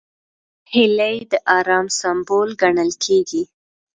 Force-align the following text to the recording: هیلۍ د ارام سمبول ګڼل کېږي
هیلۍ 0.73 1.17
د 1.31 1.33
ارام 1.57 1.85
سمبول 1.99 2.49
ګڼل 2.61 2.91
کېږي 3.03 3.43